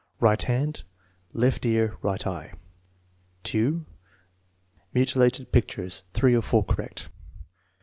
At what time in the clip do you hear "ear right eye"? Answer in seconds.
1.63-2.53